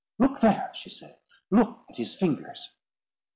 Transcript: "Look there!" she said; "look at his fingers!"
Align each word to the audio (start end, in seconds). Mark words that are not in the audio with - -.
"Look 0.17 0.39
there!" 0.39 0.71
she 0.73 0.89
said; 0.89 1.17
"look 1.51 1.85
at 1.87 1.95
his 1.97 2.15
fingers!" 2.15 2.71